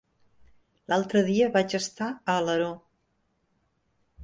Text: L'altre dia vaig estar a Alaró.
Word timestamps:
L'altre 0.93 1.21
dia 1.27 1.51
vaig 1.57 1.77
estar 1.81 2.09
a 2.15 2.37
Alaró. 2.41 2.73